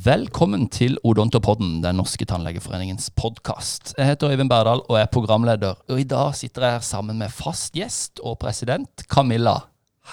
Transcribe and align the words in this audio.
Velkommen 0.00 0.62
til 0.72 0.94
Odontopodden, 1.04 1.82
Den 1.82 1.98
norske 2.00 2.24
tannlegeforeningens 2.24 3.10
podkast. 3.12 3.90
Jeg 3.98 4.06
heter 4.08 4.30
Øyvind 4.32 4.48
Berdal 4.48 4.80
og 4.86 4.96
er 4.96 5.10
programleder. 5.12 5.76
Og 5.92 6.00
I 6.00 6.06
dag 6.08 6.30
sitter 6.38 6.64
jeg 6.64 6.76
her 6.78 6.86
sammen 6.86 7.18
med 7.20 7.28
fast 7.28 7.74
gjest 7.76 8.22
og 8.24 8.38
president 8.40 9.04
Camilla. 9.12 9.58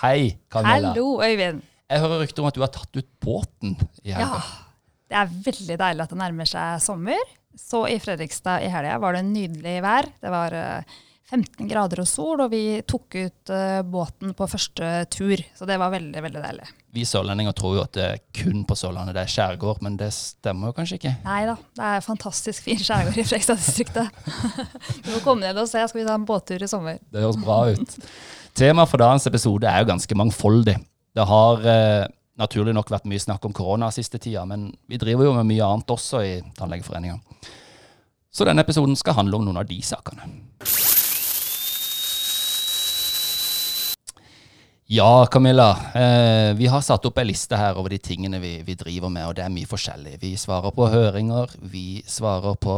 Hei, 0.02 0.36
Camilla. 0.52 0.92
Hallo, 0.92 1.22
Øyvind. 1.24 1.62
Jeg 1.88 2.04
hører 2.04 2.20
rykter 2.20 2.44
om 2.44 2.50
at 2.50 2.58
du 2.58 2.66
har 2.66 2.74
tatt 2.76 3.00
ut 3.00 3.08
båten 3.24 3.78
i 4.04 4.12
helga. 4.12 4.42
Ja, 4.42 4.90
det 5.08 5.20
er 5.22 5.32
veldig 5.46 5.80
deilig 5.86 6.04
at 6.04 6.12
det 6.12 6.20
nærmer 6.20 6.52
seg 6.52 6.84
sommer. 6.84 7.32
Så 7.56 7.86
i 7.88 7.96
Fredrikstad 8.04 8.68
i 8.68 8.74
helga 8.74 9.00
var 9.00 9.16
det 9.16 9.24
nydelig 9.30 9.78
vær. 9.88 10.12
Det 10.20 10.34
var 10.34 10.58
eh, 10.58 10.98
15 11.28 11.68
grader 11.68 12.00
og 12.00 12.08
sol, 12.08 12.40
og 12.40 12.52
vi 12.54 12.80
tok 12.88 13.18
ut 13.18 13.52
uh, 13.52 13.82
båten 13.84 14.32
på 14.38 14.48
første 14.48 14.92
tur. 15.12 15.42
Så 15.58 15.68
det 15.68 15.76
var 15.82 15.92
veldig, 15.92 16.22
veldig 16.24 16.44
deilig. 16.44 16.68
Vi 16.96 17.04
sørlendinger 17.06 17.56
tror 17.58 17.76
jo 17.76 17.84
at 17.84 17.94
det 17.98 18.06
er 18.06 18.22
kun 18.40 18.64
på 18.68 18.78
Sørlandet 18.80 19.18
det 19.18 19.26
er 19.26 19.34
skjærgård, 19.34 19.82
men 19.84 19.98
det 20.00 20.08
stemmer 20.16 20.72
jo 20.72 20.78
kanskje 20.78 21.02
ikke? 21.02 21.14
Nei 21.28 21.42
da, 21.50 21.58
det 21.78 21.90
er 21.92 22.06
fantastisk 22.06 22.64
fin 22.70 22.80
skjærgård 22.80 23.20
i 23.20 23.28
Frekstad-distriktet. 23.28 24.24
du 25.04 25.12
må 25.14 25.22
komme 25.26 25.44
ned 25.44 25.60
og 25.60 25.68
se, 25.68 25.84
skal 25.84 26.02
vi 26.02 26.08
ta 26.08 26.16
en 26.16 26.28
båttur 26.30 26.64
i 26.64 26.72
sommer. 26.72 27.02
Det 27.12 27.26
høres 27.26 27.42
bra 27.44 27.60
ut. 27.76 27.98
Temaet 28.58 28.90
for 28.90 29.04
dagens 29.04 29.28
episode 29.30 29.68
er 29.70 29.84
jo 29.84 29.92
ganske 29.92 30.18
mangfoldig. 30.24 30.80
Det 31.18 31.28
har 31.28 31.68
uh, 31.68 32.08
naturlig 32.40 32.74
nok 32.78 32.90
vært 32.94 33.08
mye 33.10 33.22
snakk 33.22 33.46
om 33.46 33.56
korona 33.56 33.92
siste 33.94 34.22
tida, 34.22 34.48
men 34.48 34.70
vi 34.88 35.00
driver 35.02 35.28
jo 35.28 35.36
med 35.36 35.52
mye 35.52 35.68
annet 35.68 35.98
også 35.98 36.24
i 36.24 36.36
Tannlegeforeninga. 36.58 37.20
Så 38.32 38.46
denne 38.48 38.64
episoden 38.64 38.96
skal 38.96 39.18
handle 39.18 39.40
om 39.40 39.48
noen 39.48 39.60
av 39.60 39.68
de 39.68 39.82
sakene. 39.84 40.30
Ja, 44.90 45.26
Camilla. 45.26 45.78
Eh, 45.94 46.54
vi 46.56 46.68
har 46.72 46.80
satt 46.82 47.04
opp 47.06 47.18
ei 47.20 47.26
liste 47.28 47.58
her 47.60 47.76
over 47.76 47.92
de 47.92 47.98
tingene 48.00 48.40
vi, 48.40 48.54
vi, 48.64 48.76
driver 48.80 49.12
med, 49.12 49.26
og 49.28 49.34
det 49.36 49.44
er 49.44 49.52
mye 49.52 49.68
forskjellig. 49.68 50.14
Vi 50.22 50.30
svarer 50.40 50.72
på 50.72 50.88
høringer, 50.88 51.52
vi 51.60 52.06
svarer 52.08 52.56
på 52.56 52.78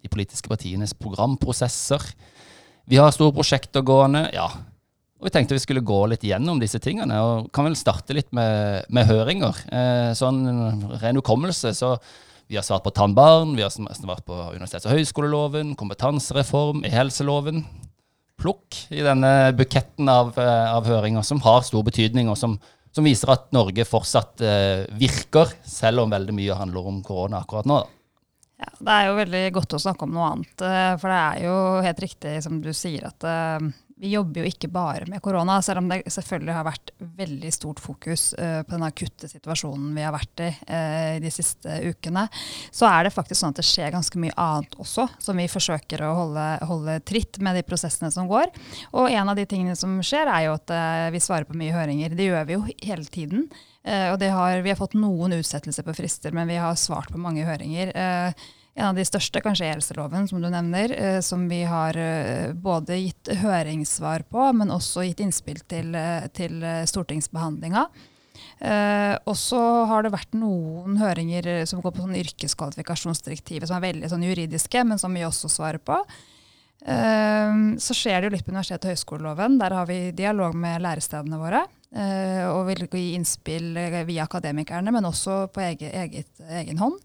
de 0.00 0.08
politiske 0.08 0.48
partienes 0.48 0.94
programprosesser. 0.96 2.06
Vi 2.88 2.96
har 2.96 3.12
store 3.12 3.36
prosjekter 3.36 3.84
gående, 3.84 4.30
ja. 4.32 4.46
Og 5.20 5.28
vi 5.28 5.34
tenkte 5.34 5.58
vi 5.58 5.60
skulle 5.60 5.84
gå 5.84 5.98
litt 6.08 6.24
gjennom 6.24 6.62
disse 6.62 6.80
tingene, 6.80 7.20
og 7.20 7.52
kan 7.52 7.68
vel 7.68 7.76
starte 7.76 8.16
litt 8.16 8.32
med, 8.32 8.88
med 8.88 9.10
høringer. 9.12 9.60
Eh, 9.68 10.14
sånn 10.16 10.40
ren 11.04 11.20
hukommelse, 11.20 11.74
så 11.76 11.92
vi 12.48 12.56
har 12.56 12.64
svart 12.64 12.88
på 12.88 12.94
tannbarn, 12.96 13.52
vi 13.52 13.68
har 13.68 13.76
svart 13.76 14.24
på 14.24 14.40
universitets- 14.56 14.88
og 14.88 14.96
høyskoleloven, 14.96 15.76
kompetansereform 15.76 16.86
i 16.88 16.96
helseloven 16.96 17.66
plukk 18.40 18.82
i 18.94 19.04
denne 19.04 19.52
buketten 19.56 20.08
av, 20.10 20.32
eh, 20.38 20.66
av 20.72 20.88
høringer 20.88 21.24
som 21.26 21.42
har 21.44 21.62
stor 21.66 21.84
betydning, 21.86 22.30
og 22.32 22.38
som, 22.40 22.56
som 22.94 23.06
viser 23.06 23.32
at 23.34 23.50
Norge 23.56 23.86
fortsatt 23.88 24.44
eh, 24.44 24.84
virker, 25.00 25.52
selv 25.66 26.04
om 26.04 26.12
veldig 26.12 26.36
mye 26.36 26.58
handler 26.58 26.90
om 26.92 27.02
korona 27.06 27.44
akkurat 27.44 27.68
nå. 27.70 27.80
Ja, 28.60 28.72
det 28.76 28.96
er 28.96 29.06
jo 29.08 29.20
veldig 29.20 29.44
godt 29.56 29.76
å 29.76 29.80
snakke 29.80 30.04
om 30.04 30.16
noe 30.16 30.32
annet. 30.34 30.56
Eh, 30.56 30.94
for 31.00 31.12
det 31.12 31.20
er 31.20 31.46
jo 31.46 31.60
helt 31.86 32.04
riktig 32.04 32.34
som 32.44 32.60
du 32.64 32.72
sier 32.76 33.08
at 33.12 33.28
vi 34.00 34.14
jobber 34.14 34.40
jo 34.40 34.48
ikke 34.48 34.70
bare 34.72 35.04
med 35.10 35.20
korona, 35.20 35.58
selv 35.62 35.82
om 35.82 35.90
det 35.90 36.00
selvfølgelig 36.08 36.54
har 36.56 36.64
vært 36.64 36.92
veldig 37.18 37.50
stort 37.52 37.82
fokus 37.84 38.30
uh, 38.38 38.62
på 38.64 38.72
den 38.72 38.84
akutte 38.86 39.28
situasjonen 39.28 39.90
vi 39.96 40.04
har 40.06 40.14
vært 40.14 40.42
i 40.46 40.48
uh, 40.48 41.16
de 41.20 41.32
siste 41.34 41.80
ukene. 41.84 42.24
Så 42.72 42.88
er 42.88 43.04
det 43.04 43.12
faktisk 43.12 43.42
sånn 43.42 43.52
at 43.52 43.60
det 43.60 43.66
skjer 43.68 43.92
ganske 43.92 44.22
mye 44.22 44.36
annet 44.40 44.76
også, 44.80 45.04
som 45.20 45.40
vi 45.40 45.48
forsøker 45.52 46.04
å 46.06 46.14
holde, 46.16 46.46
holde 46.70 46.94
tritt 47.04 47.42
med 47.44 47.58
de 47.60 47.64
prosessene 47.66 48.08
som 48.14 48.30
går. 48.30 48.48
Og 48.94 49.10
en 49.10 49.32
av 49.32 49.36
de 49.36 49.44
tingene 49.50 49.76
som 49.76 49.98
skjer, 50.00 50.30
er 50.32 50.46
jo 50.48 50.54
at 50.56 50.72
uh, 50.72 51.10
vi 51.12 51.20
svarer 51.20 51.48
på 51.48 51.58
mye 51.60 51.74
høringer. 51.76 52.16
Det 52.16 52.30
gjør 52.30 52.48
vi 52.48 52.56
jo 52.56 52.64
hele 52.70 53.04
tiden. 53.04 53.50
og 53.84 54.22
har, 54.22 54.60
vi 54.60 54.68
har 54.68 54.76
fått 54.76 54.96
noen 54.96 55.32
utsettelser 55.38 55.84
på 55.84 55.94
frister, 55.96 56.32
men 56.36 56.48
vi 56.48 56.56
har 56.60 56.76
svart 56.76 57.12
på 57.12 57.20
mange 57.20 57.44
høringer. 57.48 57.92
Uh, 57.96 58.48
en 58.80 58.90
av 58.90 58.96
de 58.98 59.04
største, 59.04 59.42
kanskje 59.44 59.68
helseloven, 59.68 60.28
som 60.28 60.40
du 60.40 60.48
nevner, 60.50 60.92
eh, 60.96 61.20
som 61.24 61.44
vi 61.50 61.62
har 61.68 61.96
eh, 62.00 62.52
både 62.56 62.96
gitt 62.96 63.30
høringssvar 63.42 64.24
på, 64.32 64.46
men 64.56 64.72
også 64.72 65.04
gitt 65.04 65.20
innspill 65.24 65.60
til, 65.68 65.92
eh, 65.94 66.26
til 66.36 66.64
stortingsbehandlinga. 66.88 67.86
Eh, 68.60 69.14
og 69.28 69.36
så 69.36 69.60
har 69.88 70.04
det 70.04 70.12
vært 70.14 70.36
noen 70.36 70.98
høringer 71.00 71.66
som 71.68 71.80
går 71.84 71.94
på 71.96 72.04
sånn 72.04 72.18
yrkeskvalifikasjonsdirektivet, 72.20 73.68
som 73.68 73.78
er 73.78 73.88
veldig 73.88 74.10
sånn 74.12 74.26
juridiske, 74.26 74.84
men 74.84 75.00
som 75.00 75.14
vi 75.16 75.24
også 75.28 75.50
svarer 75.52 75.80
på. 75.80 76.00
Eh, 76.80 77.54
så 77.80 77.96
skjer 77.96 78.20
det 78.20 78.30
jo 78.30 78.34
litt 78.36 78.46
på 78.46 78.54
universitets- 78.54 78.88
og 78.88 78.94
høyskoleloven. 78.94 79.58
Der 79.60 79.76
har 79.76 79.88
vi 79.88 80.00
dialog 80.16 80.56
med 80.56 80.84
lærestedene 80.84 81.40
våre. 81.40 81.66
Eh, 81.90 82.44
og 82.46 82.68
vil 82.68 82.86
gi 82.86 83.16
innspill 83.16 83.74
via 84.06 84.24
akademikerne, 84.28 84.92
men 84.94 85.08
også 85.08 85.48
på 85.52 85.64
eget, 85.64 85.90
eget, 85.92 86.46
egen 86.62 86.78
hånd. 86.78 87.00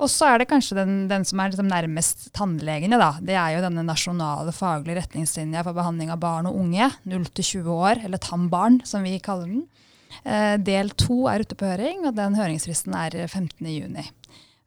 Og 0.00 0.08
så 0.10 0.30
er 0.30 0.40
det 0.40 0.48
kanskje 0.50 0.78
den, 0.78 0.94
den 1.10 1.24
som 1.28 1.40
er 1.42 1.52
liksom 1.52 1.68
nærmest 1.70 2.30
tannlegene. 2.36 2.98
Da. 3.00 3.10
Det 3.20 3.36
er 3.36 3.56
jo 3.56 3.64
denne 3.64 3.84
nasjonale 3.86 4.54
faglige 4.56 5.02
retningslinja 5.02 5.64
for 5.66 5.76
behandling 5.76 6.10
av 6.14 6.22
barn 6.22 6.48
og 6.50 6.56
unge, 6.58 6.88
0-20 7.08 7.68
år, 7.74 8.02
eller 8.06 8.22
tannbarn, 8.22 8.80
som 8.88 9.04
vi 9.06 9.18
kaller 9.22 9.52
den. 9.52 9.66
Eh, 10.24 10.56
del 10.62 10.92
to 10.98 11.26
er 11.30 11.44
ute 11.44 11.58
på 11.58 11.68
høring, 11.68 12.06
og 12.08 12.16
den 12.18 12.36
høringsfristen 12.38 12.96
er 12.98 13.20
15.6. 13.28 14.10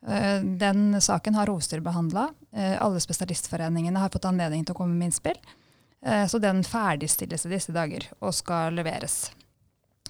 Eh, 0.08 0.40
den 0.62 1.02
saken 1.02 1.36
har 1.36 1.50
hovedstyret 1.50 1.86
behandla. 1.86 2.30
Eh, 2.54 2.76
alle 2.82 3.02
spesialistforeningene 3.02 4.00
har 4.00 4.14
fått 4.14 4.28
anledning 4.30 4.66
til 4.66 4.76
å 4.76 4.82
komme 4.84 4.96
med 4.96 5.10
innspill. 5.10 5.40
Eh, 6.06 6.28
så 6.30 6.40
den 6.42 6.62
ferdigstilles 6.64 7.48
i 7.48 7.56
disse 7.56 7.74
dager 7.76 8.06
og 8.22 8.36
skal 8.38 8.78
leveres. 8.78 9.32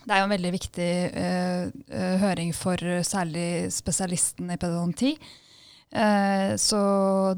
Det 0.05 0.13
er 0.13 0.21
jo 0.21 0.27
en 0.27 0.35
veldig 0.35 0.51
viktig 0.53 0.91
uh, 1.17 1.63
uh, 1.89 2.17
høring 2.21 2.51
for 2.53 2.81
særlig 3.05 3.71
spesialistene 3.73 4.53
i 4.53 4.61
pedodonti. 4.61 5.16
Uh, 5.95 6.53
så 6.61 6.81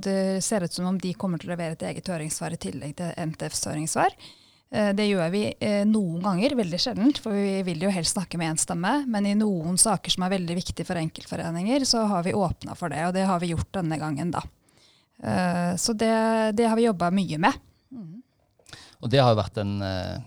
det 0.03 0.43
ser 0.43 0.65
ut 0.65 0.73
som 0.75 0.89
om 0.89 0.97
de 0.99 1.13
kommer 1.15 1.39
til 1.39 1.47
å 1.47 1.55
levere 1.55 1.77
et 1.77 1.85
eget 1.87 2.11
høringssvar 2.11 2.57
i 2.57 2.59
tillegg 2.67 2.97
til 2.99 3.15
NTFs 3.31 3.63
høringssvar. 3.71 4.19
Det 4.67 5.05
gjør 5.07 5.29
vi 5.31 5.41
noen 5.87 6.25
ganger, 6.25 6.51
veldig 6.59 6.77
sjeldent, 6.83 7.21
for 7.23 7.31
vi 7.31 7.61
vil 7.63 7.85
jo 7.85 7.91
helst 7.95 8.17
snakke 8.17 8.35
med 8.35 8.49
én 8.51 8.57
stemme. 8.59 8.89
Men 9.07 9.23
i 9.23 9.31
noen 9.39 9.77
saker 9.79 10.11
som 10.11 10.25
er 10.25 10.33
veldig 10.33 10.57
viktige 10.57 10.83
for 10.83 10.99
enkeltforeninger, 10.99 11.85
så 11.87 12.01
har 12.11 12.25
vi 12.25 12.33
åpna 12.35 12.75
for 12.75 12.91
det. 12.91 13.05
Og 13.07 13.13
det 13.15 13.23
har 13.29 13.39
vi 13.39 13.53
gjort 13.53 13.69
denne 13.77 13.95
gangen, 14.01 14.33
da. 14.35 14.43
Så 15.79 15.95
det, 15.95 16.11
det 16.59 16.67
har 16.67 16.75
vi 16.75 16.83
jobba 16.83 17.13
mye 17.15 17.39
med. 17.47 17.63
Mm. 17.95 18.19
Og 18.99 19.13
det 19.13 19.23
har 19.23 19.31
jo 19.31 19.39
vært 19.39 19.63
en 19.63 19.71
Eh, 19.87 20.17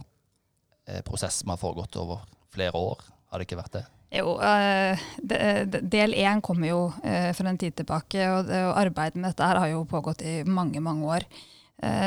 prosess 1.06 1.42
som 1.42 1.52
har 1.52 1.60
foregått 1.60 1.96
over 2.00 2.24
flere 2.54 2.76
år. 2.76 3.02
Har 3.30 3.40
det 3.40 3.46
ikke 3.48 3.60
vært 3.60 3.78
det? 3.78 3.84
Jo, 4.10 4.34
uh, 4.42 4.98
del 5.22 6.16
én 6.18 6.42
kommer 6.42 6.72
jo 6.72 6.80
uh, 6.90 7.30
for 7.36 7.46
en 7.46 7.58
tid 7.60 7.76
tilbake, 7.78 8.24
og, 8.26 8.50
arbeidet 8.50 9.20
med 9.20 9.30
dette 9.30 9.46
her 9.46 9.60
har 9.62 9.70
jo 9.70 9.86
pågått 9.88 10.24
i 10.26 10.40
mange, 10.44 10.82
mange 10.82 11.16
år. 11.18 11.30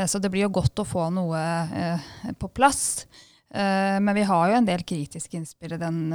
Så 0.06 0.20
det 0.22 0.30
blir 0.30 0.44
jo 0.44 0.52
godt 0.54 0.78
å 0.84 0.86
få 0.86 1.08
noe 1.10 1.40
på 2.38 2.48
plass. 2.54 3.08
men 3.50 4.14
vi 4.14 4.22
har 4.30 4.52
jo 4.52 4.58
en 4.60 4.68
del 4.68 4.84
kritiske 4.86 5.34
innspill 5.34 5.74
i 5.74 5.80
den 5.82 6.14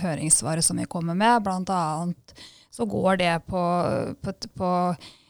høringssvaret 0.00 0.64
som 0.64 0.80
vi 0.80 0.86
kommer 0.88 1.12
med. 1.12 1.42
Blant 1.44 1.68
annet 1.68 2.32
så 2.72 2.86
går 2.88 3.20
det 3.20 3.34
på, 3.44 3.60
på, 4.24 4.32
på 4.56 4.70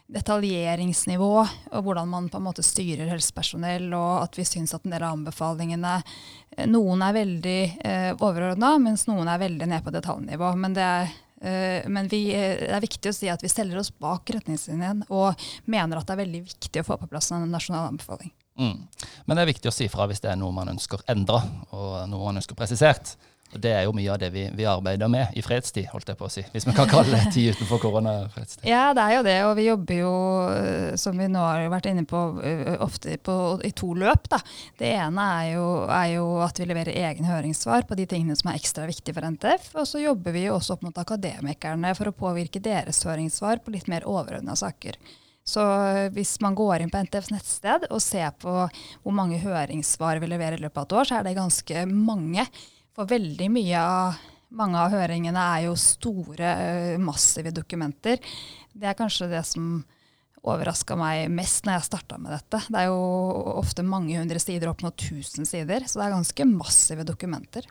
detaljeringsnivå, 0.09 1.33
og 1.71 1.85
hvordan 1.85 2.09
man 2.09 2.29
på 2.31 2.39
en 2.39 2.45
måte 2.47 2.65
styrer 2.65 3.11
helsepersonell, 3.11 3.91
og 3.93 4.23
at 4.23 4.39
vi 4.39 4.45
syns 4.47 4.73
at 4.73 4.85
en 4.85 4.95
del 4.95 5.05
av 5.05 5.15
anbefalingene 5.19 5.95
eh, 5.99 6.65
Noen 6.69 7.03
er 7.05 7.15
veldig 7.15 7.59
eh, 7.85 8.11
overordna, 8.17 8.73
mens 8.81 9.05
noen 9.09 9.29
er 9.29 9.41
veldig 9.41 9.69
ned 9.69 9.85
på 9.85 9.93
detaljnivå. 9.93 10.51
Men, 10.59 10.75
det 10.75 10.87
er, 10.87 11.13
eh, 11.45 11.87
men 11.87 12.09
vi, 12.09 12.23
eh, 12.33 12.57
det 12.65 12.73
er 12.75 12.83
viktig 12.83 13.13
å 13.13 13.15
si 13.15 13.29
at 13.29 13.45
vi 13.45 13.53
stiller 13.53 13.79
oss 13.79 13.93
bak 13.93 14.33
retningslinjen 14.33 15.05
og 15.13 15.49
mener 15.69 16.01
at 16.01 16.09
det 16.09 16.17
er 16.17 16.23
veldig 16.25 16.43
viktig 16.49 16.83
å 16.83 16.89
få 16.89 16.99
på 17.03 17.11
plass 17.13 17.29
en 17.35 17.45
nasjonal 17.53 17.91
anbefaling. 17.93 18.33
Mm. 18.59 18.75
Men 19.25 19.37
det 19.37 19.43
er 19.45 19.53
viktig 19.53 19.69
å 19.71 19.75
si 19.77 19.87
fra 19.93 20.09
hvis 20.09 20.25
det 20.25 20.33
er 20.33 20.41
noe 20.41 20.51
man 20.55 20.73
ønsker 20.73 21.05
endra, 21.11 21.43
og 21.69 22.01
noe 22.09 22.31
man 22.31 22.41
ønsker 22.41 22.57
presisert. 22.59 23.13
Og 23.53 23.61
Det 23.63 23.71
er 23.73 23.85
jo 23.87 23.93
mye 23.97 24.11
av 24.13 24.19
det 24.21 24.29
vi, 24.33 24.43
vi, 24.53 24.65
arbeider 24.69 25.09
med 25.09 25.33
i 25.37 25.41
fredstid, 25.41 25.87
holdt 25.89 26.11
jeg 26.11 26.19
på 26.19 26.27
å 26.27 26.31
si. 26.31 26.43
Hvis 26.53 26.67
vi 26.67 26.73
kan 26.77 26.89
kalle 26.93 27.17
det 27.17 27.33
tid 27.33 27.55
utenfor 27.57 27.81
koronafredstid. 27.81 28.65
Ja, 28.69 28.89
det 28.93 29.05
er 29.05 29.15
jo 29.15 29.23
det. 29.25 29.37
Og 29.47 29.53
vi 29.57 29.65
jobber 29.65 30.01
jo, 30.01 30.11
eh, 30.53 30.97
som 31.01 31.17
vi 31.17 31.29
nå 31.31 31.41
har 31.41 31.65
vært 31.73 31.89
inne 31.89 32.05
på, 32.09 32.23
eh, 32.45 32.75
ofte 32.85 33.17
på, 33.25 33.37
i 33.65 33.73
to 33.73 33.93
løp. 33.97 34.29
Da. 34.29 34.41
Det 34.77 34.91
ene 34.99 35.29
er 35.39 35.47
jo, 35.55 35.65
er 35.87 36.11
jo, 36.13 36.27
at 36.45 36.61
vi 36.61 36.69
leverer 36.69 36.99
egne 37.09 37.31
høringssvar 37.31 37.87
på 37.89 37.97
de 37.97 38.05
tingene 38.09 38.37
som 38.37 38.51
er 38.51 38.59
ekstra 38.61 38.85
viktige 38.89 39.17
for 39.17 39.25
NTF. 39.25 39.71
Og 39.79 39.89
så 39.89 40.03
jobber 40.03 40.35
vi 40.35 40.45
jo 40.45 40.59
også 40.59 40.77
opp 40.77 40.85
mot 40.85 41.01
akademikerne 41.01 41.95
for 41.97 42.11
å 42.11 42.17
påvirke 42.25 42.61
deres 42.61 43.01
høringssvar 43.07 43.63
på 43.65 43.73
litt 43.73 43.89
mer 43.89 44.05
overordna 44.09 44.57
saker. 44.59 45.01
Så 45.49 45.63
eh, 45.65 46.07
hvis 46.13 46.37
man 46.43 46.57
går 46.57 46.83
inn 46.83 46.91
på 46.93 47.01
NTFs 47.05 47.31
nettsted 47.33 47.87
og 47.89 48.01
ser 48.03 48.33
på 48.41 48.53
hvor 48.53 49.15
mange 49.15 49.39
høringssvar 49.41 50.21
vi 50.21 50.29
leverer 50.29 50.59
i 50.59 50.65
løpet 50.65 50.83
av 50.83 50.85
et 50.87 50.99
år, 50.99 51.09
så 51.09 51.17
er 51.19 51.25
det 51.25 51.39
ganske 51.39 51.85
mange. 51.89 52.45
For 52.97 53.09
veldig 53.09 53.47
mye 53.53 53.79
av 53.83 54.19
mange 54.57 54.81
av 54.81 54.93
høringene 54.95 55.45
er 55.55 55.67
jo 55.67 55.77
store, 55.77 56.49
eh, 56.49 56.97
massive 56.97 57.53
dokumenter. 57.53 58.19
Det 58.73 58.87
er 58.89 58.97
kanskje 58.97 59.29
det 59.29 59.45
som 59.45 59.83
overraska 60.39 60.95
meg 60.95 61.27
mest 61.31 61.65
når 61.67 61.77
jeg 61.77 61.87
starta 61.89 62.17
med 62.21 62.31
dette. 62.31 62.61
Det 62.71 62.79
er 62.79 62.87
jo 62.87 62.99
ofte 63.59 63.83
mange 63.83 64.17
hundre 64.17 64.39
sider, 64.39 64.69
opp 64.71 64.81
mot 64.85 64.95
1000 64.95 65.47
sider, 65.47 65.83
så 65.85 65.99
det 65.99 66.05
er 66.07 66.15
ganske 66.15 66.47
massive 66.47 67.05
dokumenter. 67.07 67.67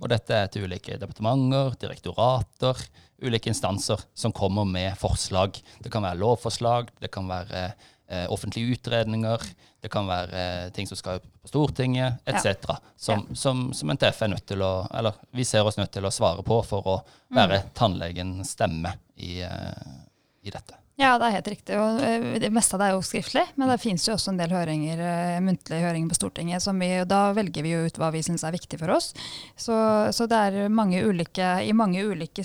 Og 0.00 0.08
dette 0.12 0.36
er 0.36 0.50
til 0.52 0.68
ulike 0.68 0.98
departementer, 1.00 1.74
direktorater, 1.82 2.78
ulike 3.22 3.50
instanser 3.50 4.00
som 4.14 4.34
kommer 4.34 4.64
med 4.64 4.94
forslag. 4.98 5.58
Det 5.82 5.90
kan 5.92 6.06
være 6.06 6.20
lovforslag, 6.22 6.94
det 7.02 7.10
kan 7.14 7.28
være 7.30 7.72
eh, 8.12 8.26
offentlige 8.32 8.76
utredninger, 8.76 9.46
det 9.82 9.90
kan 9.92 10.06
være 10.06 10.42
eh, 10.44 10.66
ting 10.76 10.86
som 10.86 10.98
skal 11.00 11.22
på 11.24 11.50
Stortinget, 11.50 12.20
etc. 12.28 12.76
Som, 12.96 13.24
ja. 13.28 13.38
som, 13.38 13.64
som, 13.74 13.94
NTF 13.96 14.22
er 14.22 14.34
nødt 14.34 14.46
til 14.52 14.62
å, 14.62 14.74
eller 14.94 15.18
vi 15.34 15.46
ser 15.48 15.66
oss 15.66 15.80
nødt 15.80 15.94
til 15.96 16.06
å 16.06 16.14
svare 16.14 16.44
på 16.46 16.60
for 16.68 16.92
å 16.94 17.00
være 17.32 17.64
mm. 17.64 17.72
tannlegens 17.78 18.54
stemme 18.54 18.94
i, 19.16 19.40
eh, 19.42 19.98
i 20.46 20.54
dette. 20.54 20.82
Ja, 21.00 21.16
det 21.18 21.26
er 21.26 21.36
helt 21.38 21.48
riktig. 21.48 21.78
og 21.80 22.02
eh, 22.04 22.38
Det 22.40 22.50
meste 22.52 22.76
av 22.76 22.82
det 22.82 22.90
er 22.90 22.96
jo 22.96 23.04
skriftlig, 23.06 23.44
men 23.56 23.70
det 23.72 23.80
finnes 23.82 24.04
jo 24.06 24.14
også 24.14 24.32
en 24.32 24.40
del 24.40 24.52
høringer, 24.52 25.00
eh, 25.00 25.38
muntlige 25.44 25.86
høringer 25.86 26.12
på 26.12 26.18
Stortinget. 26.20 26.62
som 26.62 26.78
vi, 26.78 26.90
Da 27.08 27.22
velger 27.36 27.64
vi 27.64 27.72
jo 27.72 27.86
ut 27.86 27.98
hva 27.98 28.12
vi 28.12 28.22
syns 28.22 28.44
er 28.44 28.54
viktig 28.54 28.78
for 28.80 28.92
oss. 28.94 29.12
Så, 29.56 29.74
så, 30.12 30.28
det 30.28 30.38
er 30.38 30.68
mange 30.68 31.02
ulike, 31.02 31.54
i 31.64 31.72
mange 31.72 32.04
ulike 32.04 32.44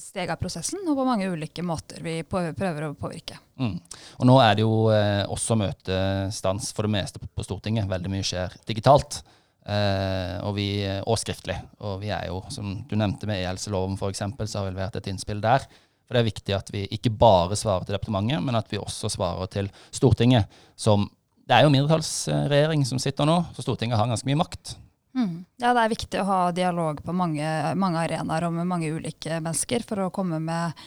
steg 0.00 0.30
av 0.30 0.40
prosessen 0.40 0.84
og 0.84 0.98
på 0.98 1.06
mange 1.06 1.28
ulike 1.32 1.64
måter 1.64 2.02
vi 2.04 2.18
prøver 2.26 2.88
å 2.88 2.94
påvirke. 2.98 3.38
Mm. 3.60 3.78
Og 4.20 4.28
Nå 4.28 4.36
er 4.42 4.58
det 4.58 4.66
jo 4.66 4.90
eh, 4.92 5.24
også 5.32 5.56
møtestans 5.58 6.70
for 6.76 6.86
det 6.86 6.94
meste 6.96 7.22
på, 7.22 7.30
på 7.32 7.46
Stortinget. 7.46 7.88
Veldig 7.90 8.12
mye 8.12 8.26
skjer 8.26 8.54
digitalt. 8.68 9.22
Eh, 9.66 10.36
og, 10.46 10.54
vi, 10.58 10.68
og 11.02 11.18
skriftlig. 11.18 11.56
Og 11.82 11.98
vi 12.04 12.12
er 12.14 12.28
jo, 12.30 12.42
som 12.54 12.76
du 12.86 12.94
nevnte 12.98 13.28
med 13.28 13.42
e-helseloven 13.42 13.98
f.eks., 13.98 14.22
så 14.22 14.60
har 14.60 14.68
vi 14.68 14.76
levert 14.76 15.00
et 15.00 15.10
innspill 15.10 15.42
der. 15.42 15.66
For 16.06 16.14
det 16.14 16.22
er 16.22 16.30
viktig 16.30 16.54
at 16.54 16.70
vi 16.70 16.84
ikke 16.94 17.10
bare 17.18 17.58
svarer 17.58 17.86
til 17.86 17.96
departementet, 17.96 18.44
men 18.46 18.58
at 18.58 18.70
vi 18.70 18.78
også 18.78 19.10
svarer 19.10 19.50
til 19.50 19.70
Stortinget. 19.90 20.46
Som, 20.78 21.08
det 21.48 21.56
er 21.56 21.66
jo 21.66 21.72
mindretallsregjering 21.74 22.86
som 22.86 23.02
sitter 23.02 23.26
nå, 23.26 23.40
så 23.56 23.64
Stortinget 23.64 23.98
har 23.98 24.10
ganske 24.12 24.28
mye 24.28 24.38
makt. 24.44 24.76
Mm. 25.16 25.44
Ja, 25.56 25.72
det 25.72 25.82
er 25.82 25.92
viktig 25.94 26.20
å 26.20 26.28
ha 26.28 26.40
dialog 26.52 27.00
på 27.04 27.14
mange, 27.16 27.48
mange 27.80 28.02
arenaer 28.04 28.44
og 28.44 28.52
med 28.58 28.68
mange 28.68 28.90
ulike 28.92 29.38
mennesker 29.40 29.84
for 29.88 30.04
å 30.04 30.12
komme 30.12 30.42
med 30.44 30.86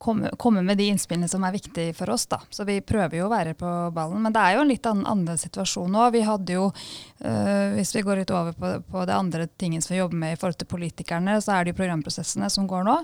komme, 0.00 0.30
komme, 0.36 0.62
med 0.62 0.78
de 0.78 0.86
innspillene 0.88 1.28
som 1.28 1.44
er 1.44 1.52
viktige 1.52 1.94
for 1.96 2.10
oss. 2.10 2.24
Da. 2.30 2.40
Så 2.50 2.64
vi 2.64 2.78
prøver 2.80 3.18
jo 3.18 3.26
å 3.26 3.32
være 3.32 3.52
på 3.58 3.68
ballen. 3.94 4.22
Men 4.24 4.32
det 4.32 4.40
er 4.40 4.56
jo 4.56 4.62
en 4.64 4.70
litt 4.72 4.88
annen, 4.88 5.28
situasjon 5.40 5.92
nå. 5.92 6.06
Vi 6.14 6.22
hadde 6.24 6.56
jo, 6.56 6.70
øh, 6.70 7.66
Hvis 7.76 7.92
vi 7.94 8.02
går 8.06 8.22
litt 8.22 8.32
over 8.32 8.56
på, 8.56 8.72
på, 8.88 9.04
det 9.06 9.14
andre 9.14 9.46
tingen 9.60 9.82
som 9.84 9.94
vi 9.94 10.00
jobber 10.00 10.16
med 10.22 10.32
i 10.32 10.38
forhold 10.40 10.58
til 10.60 10.70
politikerne, 10.70 11.36
så 11.44 11.52
er 11.54 11.64
det 11.64 11.74
jo 11.74 11.80
programprosessene 11.82 12.48
som 12.50 12.66
går 12.70 12.88
nå. 12.88 12.96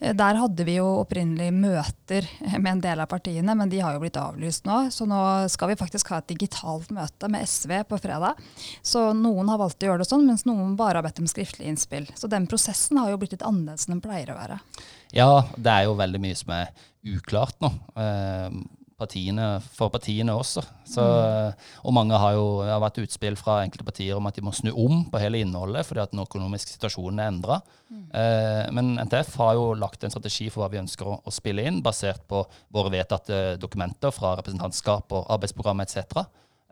Eh, 0.00 0.12
der 0.18 0.40
hadde 0.42 0.68
vi 0.68 0.76
jo 0.76 0.86
opprinnelig 1.00 1.48
møter 1.56 2.28
med 2.58 2.72
en 2.74 2.84
del 2.84 3.00
av 3.00 3.08
partiene, 3.08 3.56
men 3.56 3.72
de 3.72 3.80
har 3.80 3.96
jo 3.96 4.04
blitt 4.04 4.20
avlyst 4.20 4.68
nå. 4.68 4.84
Så 4.92 5.08
nå 5.08 5.22
skal 5.52 5.72
vi 5.72 5.80
faktisk 5.80 6.12
ha 6.12 6.20
et 6.20 6.30
digitalt 6.34 6.92
møte 6.92 7.32
med 7.32 7.48
SV 7.48 7.78
på 7.88 8.00
fredag. 8.02 8.40
Så 8.84 9.10
noen 9.16 9.48
har 9.48 9.60
valgt 9.62 9.80
å 9.80 9.88
gjøre 9.88 10.04
det 10.04 10.12
sånn, 10.12 10.28
mens 10.28 10.44
noen 10.48 10.76
bare 10.76 11.00
har 11.00 11.08
bedt 11.08 11.24
om 11.24 11.30
skriftlig 11.30 11.72
innspill. 11.72 12.10
Så 12.12 12.28
den 12.28 12.46
prosessen 12.50 13.00
har 13.00 13.08
jo 13.08 13.22
blitt 13.22 13.38
litt 13.38 13.46
annerledes 13.46 13.88
enn 13.88 13.96
den 13.96 14.04
pleier 14.04 14.34
å 14.34 14.42
være. 14.42 14.60
Ja, 15.12 15.44
det 15.56 15.72
er 15.72 15.88
jo 15.88 15.98
veldig 15.98 16.20
mye 16.22 16.38
som 16.38 16.54
er 16.56 16.70
uklart 17.12 17.58
nå. 17.62 17.72
Eh, 18.00 18.62
partiene, 19.02 19.46
for 19.74 19.90
partiene 19.92 20.34
også. 20.36 20.62
Så, 20.86 21.02
mm. 21.02 21.64
Og 21.86 21.94
mange 21.96 22.18
har 22.18 22.36
jo 22.36 22.44
har 22.66 22.82
vært 22.82 23.00
utspill 23.02 23.36
fra 23.38 23.60
enkelte 23.64 23.86
partier 23.86 24.18
om 24.18 24.28
at 24.28 24.36
de 24.38 24.44
må 24.46 24.52
snu 24.54 24.70
om 24.70 25.02
på 25.10 25.22
hele 25.22 25.40
innholdet 25.42 25.86
fordi 25.88 26.04
at 26.04 26.12
den 26.14 26.22
økonomiske 26.22 26.76
situasjonen 26.76 27.22
er 27.22 27.32
endra. 27.32 27.58
Mm. 27.90 28.04
Eh, 28.20 28.68
men 28.76 28.92
NTF 29.06 29.34
har 29.42 29.56
jo 29.58 29.72
lagt 29.78 30.04
en 30.04 30.14
strategi 30.14 30.48
for 30.52 30.64
hva 30.64 30.70
vi 30.72 30.82
ønsker 30.82 31.08
å, 31.08 31.18
å, 31.24 31.34
spille 31.34 31.66
inn, 31.68 31.82
basert 31.84 32.24
på 32.30 32.44
våre 32.74 32.92
vedtatte 32.94 33.42
dokumenter 33.62 34.14
fra 34.14 34.36
representantskap 34.40 35.12
og 35.18 35.26
arbeidsprogram 35.36 35.84
etc. 35.84 36.22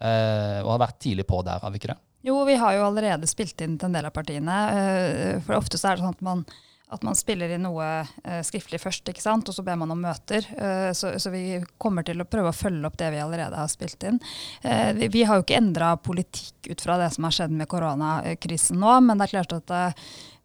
Eh, 0.00 0.60
og 0.62 0.74
har 0.74 0.86
vært 0.86 1.02
tidlig 1.02 1.26
på 1.28 1.42
der, 1.46 1.60
har 1.62 1.74
vi 1.74 1.82
ikke 1.82 1.94
det? 1.94 2.00
Jo, 2.26 2.42
vi 2.44 2.56
har 2.60 2.74
jo 2.76 2.84
allerede 2.84 3.28
spilt 3.28 3.62
inn 3.64 3.78
til 3.80 3.88
en 3.88 3.96
del 3.96 4.08
av 4.10 4.12
partiene. 4.12 4.56
Eh, 4.76 5.36
for 5.44 5.56
ofte 5.56 5.80
så 5.80 5.90
er 5.90 5.96
det 5.96 6.04
sånn 6.04 6.18
at 6.18 6.26
man 6.26 6.44
at 6.90 7.04
man 7.06 7.14
spiller 7.14 7.52
inn 7.54 7.62
noe 7.64 7.86
eh, 8.00 8.40
skriftlig 8.46 8.80
først, 8.82 9.06
ikke 9.12 9.22
sant? 9.22 9.48
og 9.48 9.54
så 9.54 9.64
ber 9.66 9.78
man 9.78 9.92
om 9.94 10.00
møter. 10.02 10.46
Eh, 10.56 10.90
så, 10.96 11.12
så, 11.22 11.30
vi 11.30 11.60
kommer 11.78 12.06
til 12.06 12.22
å 12.22 12.26
prøve 12.28 12.50
å 12.50 12.56
følge 12.56 12.88
opp 12.88 12.98
det 12.98 13.12
vi 13.14 13.22
allerede 13.22 13.58
har 13.60 13.70
spilt 13.70 14.02
inn. 14.08 14.18
Eh, 14.62 14.90
vi, 14.98 15.10
vi, 15.14 15.24
har 15.28 15.38
jo 15.38 15.46
ikke 15.46 15.60
endra 15.60 15.94
politikk 16.02 16.72
ut 16.72 16.82
fra 16.82 16.98
det 17.00 17.12
som 17.14 17.28
har 17.28 17.36
skjedd 17.36 17.54
med 17.54 17.70
koronakrisen 17.70 18.82
nå, 18.82 18.98
men 19.06 19.20
det 19.20 19.28
er 19.28 19.36
klart 19.38 19.56
at 19.60 19.74
Eh, 19.74 19.94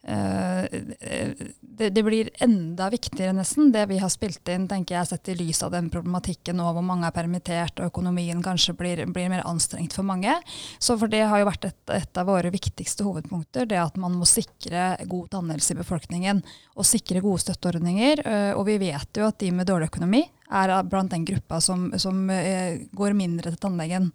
det, 0.06 1.90
det, 1.90 2.04
blir 2.06 2.30
enda 2.44 2.92
viktigere 2.94 3.34
nesten, 3.34 3.72
det 3.74 3.88
vi 3.90 3.98
har 3.98 4.12
spilt 4.14 4.46
inn, 4.54 4.68
tenker 4.70 5.00
jeg, 5.00 5.10
sett 5.10 5.32
i 5.34 5.36
lys 5.40 5.64
av 5.66 5.72
den 5.74 5.88
problematikken 5.90 6.60
nå 6.60 6.68
hvor 6.76 6.86
mange 6.86 7.08
er 7.10 7.16
permittert 7.16 7.82
og 7.82 7.90
økonomien 7.90 8.44
kanskje 8.46 8.76
blir, 8.78 9.02
blir 9.10 9.32
mer 9.34 9.42
anstrengt 9.50 9.96
for 9.98 10.06
mange. 10.06 10.36
Så 10.78 10.98
for 11.02 11.10
det 11.10 11.24
har 11.26 11.42
jo 11.42 11.50
vært 11.50 11.66
et, 11.72 11.80
et, 11.98 12.22
av 12.22 12.30
våre 12.30 12.54
viktigste 12.54 13.08
hovedpunkter, 13.08 13.66
det 13.72 13.82
at 13.82 13.98
man 14.02 14.14
må 14.20 14.30
sikre 14.30 14.94
god 15.10 15.32
tannhelse 15.34 15.74
i 15.74 15.82
befolkningen 15.82 16.44
og 16.76 16.86
sikre 16.86 17.24
gode 17.26 17.42
støtteordninger. 17.48 18.22
Eh, 18.22 18.52
og 18.54 18.68
vi 18.70 18.78
vet 18.86 19.18
jo 19.18 19.26
at 19.26 19.42
de 19.42 19.52
med 19.56 19.70
dårlig 19.70 19.90
økonomi 19.90 20.22
er 20.54 20.76
blant 20.86 21.16
den 21.16 21.26
gruppa 21.26 21.58
som, 21.64 21.90
som 21.98 22.30
eh, 22.30 22.86
går 22.94 23.18
mindre 23.18 23.50
til 23.50 23.62
tannlegen 23.66 24.12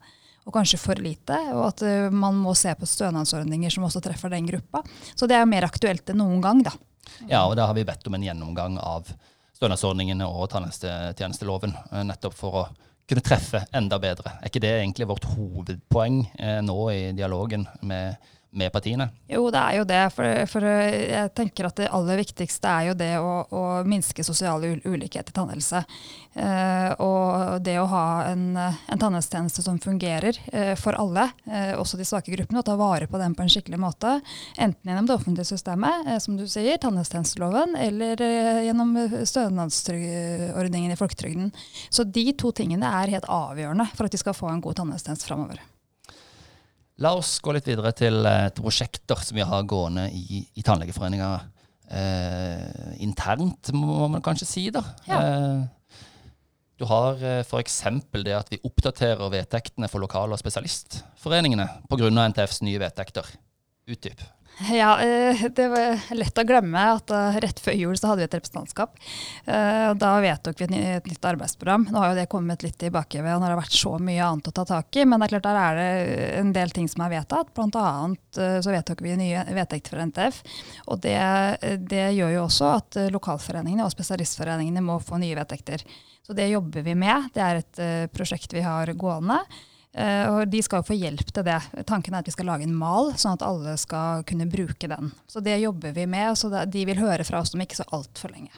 og 0.51 0.59
kanskje 0.59 0.81
for 0.83 1.01
lite. 1.01 1.39
Og 1.55 1.65
at 1.71 1.85
uh, 1.87 2.11
man 2.13 2.39
må 2.43 2.55
se 2.59 2.75
på 2.77 2.89
stønadsordninger 2.89 3.73
som 3.73 3.87
også 3.87 4.03
treffer 4.05 4.33
den 4.35 4.49
gruppa. 4.51 4.83
Så 5.15 5.31
det 5.31 5.39
er 5.39 5.49
mer 5.49 5.69
aktuelt 5.69 6.11
enn 6.11 6.21
noen 6.21 6.43
gang, 6.45 6.65
da. 6.67 6.75
Ja, 7.29 7.45
og 7.47 7.57
da 7.59 7.69
har 7.69 7.77
vi 7.79 7.87
bedt 7.87 8.07
om 8.07 8.17
en 8.17 8.27
gjennomgang 8.27 8.79
av 8.83 9.09
stønadsordningene 9.59 10.27
og 10.29 10.51
tannhelsetjenesteloven, 10.53 11.77
uh, 11.93 12.03
nettopp 12.11 12.37
for 12.37 12.63
å 12.63 12.67
kunne 13.11 13.25
treffe 13.27 13.65
enda 13.75 13.99
bedre. 14.03 14.37
Er 14.39 14.51
ikke 14.51 14.63
det 14.63 14.75
egentlig 14.77 15.09
vårt 15.11 15.27
hovedpoeng 15.33 16.23
uh, 16.35 16.61
nå 16.67 16.79
i 16.93 17.01
dialogen 17.17 17.67
med 17.87 18.31
med 18.51 18.73
partiene? 18.73 19.09
Jo, 19.31 19.45
det 19.53 19.61
er 19.61 19.77
jo 19.79 19.85
det. 19.87 20.01
For, 20.15 20.41
for, 20.51 20.67
jeg 20.67 21.31
tenker 21.39 21.69
at 21.69 21.79
det 21.79 21.91
aller 21.95 22.19
viktigste 22.21 22.71
er 22.71 22.89
jo 22.91 22.97
det 22.99 23.13
å, 23.23 23.31
å 23.47 23.63
minske 23.87 24.25
sosiale 24.27 24.73
ulikhet 24.85 25.31
i 25.31 25.37
tannhelse. 25.37 25.85
Eh, 26.35 26.91
og 27.03 27.63
det 27.67 27.77
å 27.79 27.87
ha 27.91 28.05
en, 28.31 28.45
en 28.59 29.01
tannhelsetjeneste 29.03 29.63
som 29.67 29.79
fungerer 29.83 30.39
eh, 30.53 30.75
for 30.79 30.99
alle, 30.99 31.29
eh, 31.47 31.73
også 31.79 31.99
de 32.01 32.07
svake 32.09 32.35
gruppene, 32.35 32.63
og 32.63 32.67
ta 32.67 32.77
vare 32.81 33.11
på 33.11 33.23
dem 33.23 33.37
på 33.39 33.47
en 33.47 33.53
skikkelig 33.55 33.81
måte. 33.83 34.19
Enten 34.59 34.91
gjennom 34.91 35.09
det 35.09 35.19
offentlige 35.19 35.51
systemet, 35.53 36.07
eh, 36.11 36.21
som 36.23 36.39
du 36.39 36.47
sier, 36.51 36.79
tannhelsetjenesteloven, 36.83 37.79
eller 37.79 38.27
eh, 38.27 38.63
gjennom 38.67 38.97
stønadsordningen 39.31 40.95
i 40.95 40.99
folketrygden. 40.99 41.53
Så 41.91 42.07
de 42.07 42.31
to 42.39 42.51
tingene 42.57 42.91
er 43.03 43.15
helt 43.15 43.31
avgjørende 43.31 43.91
for 43.95 44.11
at 44.11 44.17
vi 44.19 44.23
skal 44.23 44.39
få 44.39 44.51
en 44.51 44.65
god 44.65 44.83
tannhelsetjeneste 44.83 45.31
framover. 45.31 45.63
La 47.01 47.15
oss 47.17 47.39
gå 47.41 47.55
litt 47.57 47.69
videre 47.69 47.95
til 47.97 48.21
til 48.23 48.63
prosjekter 48.63 49.23
som 49.25 49.39
vi 49.39 49.47
har 49.47 49.67
gående 49.69 50.09
i, 50.13 50.45
i 50.57 50.65
Tannlegeforeninga. 50.67 51.31
Eh, 51.91 53.03
internt, 53.03 53.73
må 53.75 54.07
man 54.13 54.23
kanskje 54.23 54.47
si. 54.47 54.67
da. 54.71 54.83
Ja. 55.09 55.21
Eh, 55.21 55.63
du 56.81 56.87
har 56.89 57.19
eh, 57.21 57.41
f.eks. 57.43 57.81
det 58.25 58.37
at 58.37 58.53
vi 58.53 58.61
oppdaterer 58.65 59.33
vedtektene 59.33 59.89
for 59.91 60.01
lokale- 60.01 60.37
og 60.37 60.41
spesialistforeningene 60.41 61.67
pga. 61.91 62.13
NTFs 62.31 62.63
nye 62.65 62.81
vedtekter. 62.81 63.27
Utdyp. 63.91 64.23
Ja, 64.73 65.01
eh, 65.01 65.49
det 65.57 65.69
var 65.69 66.01
lett 66.15 66.39
å 66.39 66.45
glemme 66.45 66.81
at 66.93 67.11
eh, 67.15 67.39
rett 67.41 67.61
før 67.65 67.77
jul 67.79 67.97
så 67.97 68.11
hadde 68.11 68.21
vi 68.21 68.27
et 68.27 68.35
representantskap. 68.37 68.99
Eh, 69.49 69.93
da 69.97 70.11
vedtok 70.21 70.61
vi 70.61 70.67
et 70.69 71.07
nytt 71.09 71.25
arbeidsprogram. 71.25 71.87
Nå 71.89 72.03
har 72.03 72.11
jo 72.11 72.19
det 72.19 72.27
kommet 72.33 72.65
litt 72.67 72.77
tilbake 72.83 73.23
ved 73.25 73.39
når 73.39 73.47
det 73.47 73.55
har 73.55 73.63
vært 73.63 73.79
så 73.79 73.95
mye 73.97 74.27
annet 74.27 74.51
å 74.51 74.55
ta 74.59 74.67
tak 74.69 75.01
i. 75.01 75.07
Men 75.09 75.23
det 75.23 75.31
er 75.31 75.35
klart 75.37 75.49
der 75.49 75.61
er 75.63 75.81
det 75.81 76.29
en 76.43 76.53
del 76.57 76.75
ting 76.77 76.91
som 76.93 77.07
er 77.07 77.15
vedtatt. 77.15 77.55
Blant 77.57 77.79
annet 77.81 78.43
så 78.61 78.75
vedtok 78.75 79.01
vi 79.07 79.17
nye 79.23 79.47
vedtekter 79.49 79.95
for 79.95 80.05
NTF. 80.11 80.43
Og 80.93 81.01
det, 81.09 81.17
det 81.89 82.05
gjør 82.19 82.37
jo 82.37 82.45
også 82.45 82.71
at 82.75 83.01
lokalforeningene 83.17 83.87
og 83.87 83.95
spesialistforeningene 83.95 84.85
må 84.85 85.01
få 85.01 85.23
nye 85.23 85.41
vedtekter. 85.41 85.89
Så 86.27 86.37
det 86.37 86.51
jobber 86.53 86.85
vi 86.85 86.99
med. 87.01 87.33
Det 87.33 87.43
er 87.47 87.63
et 87.65 87.85
prosjekt 88.13 88.53
vi 88.53 88.67
har 88.67 88.93
gående. 88.93 89.41
Uh, 89.91 90.27
og 90.31 90.51
De 90.53 90.61
skal 90.63 90.85
få 90.87 90.95
hjelp 90.95 91.33
til 91.35 91.47
det. 91.47 91.59
Tanken 91.89 92.15
er 92.15 92.23
at 92.23 92.29
vi 92.31 92.35
skal 92.35 92.47
lage 92.47 92.67
en 92.67 92.77
mal, 92.77 93.11
sånn 93.19 93.35
at 93.35 93.47
alle 93.47 93.75
skal 93.81 94.25
kunne 94.29 94.47
bruke 94.51 94.91
den. 94.91 95.13
Så 95.27 95.43
Det 95.43 95.59
jobber 95.59 95.97
vi 95.97 96.07
med. 96.07 96.39
så 96.39 96.65
De 96.67 96.85
vil 96.87 97.03
høre 97.03 97.27
fra 97.27 97.43
oss 97.43 97.55
om 97.55 97.65
ikke 97.65 97.81
så 97.83 97.89
altfor 97.91 98.31
lenge. 98.35 98.55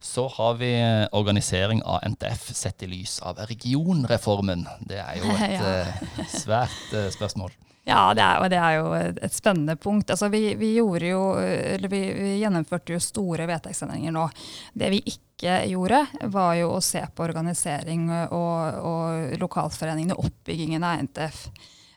Så 0.00 0.28
har 0.30 0.54
vi 0.60 0.72
organisering 1.12 1.82
av 1.82 2.04
NTF 2.06 2.52
sett 2.54 2.82
i 2.82 2.90
lys 2.90 3.18
av 3.26 3.40
regionreformen. 3.50 4.66
Det 4.86 5.00
er 5.02 5.18
jo 5.18 5.32
et 5.34 5.54
ja. 5.58 5.72
uh, 5.88 6.28
svært 6.30 6.92
uh, 6.94 7.08
spørsmål. 7.14 7.56
Ja, 7.88 8.12
det 8.12 8.20
er, 8.20 8.42
og 8.42 8.50
det 8.52 8.58
er 8.60 8.74
jo 8.76 8.88
et 8.98 9.32
spennende 9.32 9.74
punkt. 9.80 10.10
Altså, 10.12 10.28
vi, 10.28 10.52
vi, 10.60 10.74
jo, 10.76 10.90
vi, 10.92 11.88
vi, 11.88 12.34
gjennomførte 12.42 12.92
jo 12.92 13.00
store 13.00 13.46
vedtektsendringer 13.48 14.12
nå. 14.12 14.26
Det 14.76 14.90
vi 14.92 15.00
ikke 15.08 15.62
gjorde, 15.70 16.02
var 16.34 16.52
jo 16.58 16.74
å 16.74 16.84
se 16.84 17.00
på 17.00 17.24
organisering 17.24 18.10
og, 18.12 18.82
og 18.90 19.40
lokalforeningene, 19.40 20.18
oppbyggingen 20.20 20.84
av 20.84 21.06
NTF. 21.06 21.46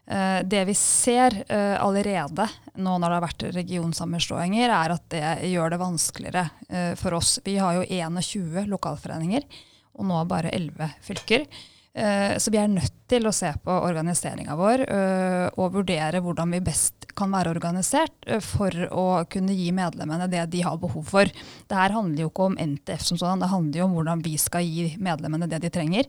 Eh, 0.08 0.40
det 0.44 0.64
vi 0.68 0.76
ser 0.78 1.36
uh, 1.46 1.78
allerede 1.84 2.48
nå 2.76 2.96
når 2.98 3.06
det 3.06 3.18
har 3.18 3.26
vært 3.26 3.46
regionsammenslåinger, 3.58 4.72
er 4.74 4.96
at 4.96 5.06
det 5.14 5.52
gjør 5.52 5.74
det 5.74 5.82
vanskeligere 5.82 6.46
uh, 6.72 6.94
for 7.00 7.20
oss. 7.20 7.38
Vi 7.46 7.58
har 7.62 7.80
jo 7.80 7.86
21 7.86 8.66
lokalforeninger. 8.72 9.46
og 9.92 10.08
nå 10.08 10.24
bare 10.26 10.50
elleve 10.56 10.88
fylker. 11.04 11.46
Eh, 11.94 12.38
så 12.38 12.52
vi 12.52 12.58
er 12.58 12.70
nødt 12.72 12.94
til 13.12 13.28
å 13.28 13.34
se 13.36 13.50
på 13.66 13.74
organiseringa 13.84 14.56
vår 14.56 14.84
eh, 14.86 15.48
og 15.60 15.74
vurdere 15.74 16.22
hvordan 16.24 16.54
vi 16.56 16.62
best 16.64 17.10
kan 17.20 17.34
være 17.36 17.52
organisert 17.52 18.14
eh, 18.32 18.40
for 18.40 18.72
å 18.96 19.26
kunne 19.28 19.52
gi 19.52 19.74
medlemmene 19.76 20.30
det 20.32 20.46
de 20.54 20.62
har 20.64 20.80
behov 20.80 21.10
for. 21.12 21.28
Dette 21.28 21.92
handler 21.92 22.24
jo 22.24 22.30
ikke 22.32 22.48
om 22.48 22.56
NTF 22.56 23.04
som 23.04 23.20
sånn, 23.20 23.44
det 23.44 23.52
handler 23.52 23.82
jo 23.82 23.90
om 23.90 23.98
hvordan 24.00 24.24
vi 24.24 24.38
skal 24.40 24.64
gi 24.64 24.94
medlemmene 25.04 25.52
det 25.52 25.60
de 25.66 25.74
trenger. 25.74 26.08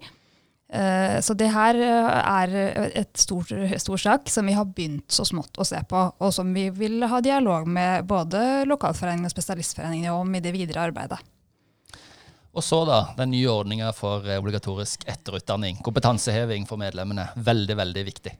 Så 0.72 1.34
det 1.36 1.50
her 1.52 1.76
er 1.76 2.52
et 2.96 3.10
stort, 3.20 3.50
stor 3.76 4.00
sak 4.00 4.30
som 4.32 4.46
vi 4.48 4.54
har 4.56 4.70
begynt 4.72 5.12
så 5.12 5.26
smått 5.28 5.60
å 5.60 5.66
se 5.68 5.76
på, 5.84 6.06
og 6.16 6.32
som 6.32 6.48
vi 6.56 6.70
vil 6.72 7.04
ha 7.12 7.20
dialog 7.20 7.68
med 7.68 8.06
både 8.08 8.62
lokalforeningene 8.70 9.28
og 9.28 9.34
spesialistforeningene 9.34 10.16
om 10.16 10.32
i 10.32 10.40
det 10.40 10.54
videre 10.56 10.86
arbeidet. 10.88 11.20
Og 12.52 12.64
så 12.64 12.82
da, 12.84 12.98
den 13.16 13.32
nye 13.32 13.48
ordninga 13.48 13.92
for 13.96 14.26
eh, 14.28 14.40
obligatorisk 14.40 15.06
etterutdanning. 15.08 15.78
Kompetanseheving 15.84 16.66
for 16.68 16.80
medlemmene. 16.80 17.30
Veldig, 17.36 17.76
veldig 17.80 18.04
viktig. 18.08 18.34